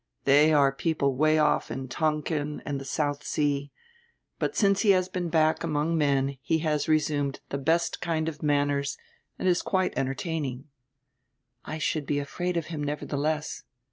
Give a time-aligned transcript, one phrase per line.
[0.23, 3.71] "They are people away off in Tonquin and the South Sea
[4.39, 8.41] But since he has been back among men he has resumed the best kind of
[8.41, 8.97] manners
[9.37, 10.63] and is quite entertaining."
[11.65, 13.61] "I should be afraid of him nevertheless."